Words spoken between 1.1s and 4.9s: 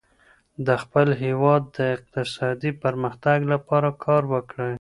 هیواد د اقتصادي پرمختګ لپاره کار وکړئ.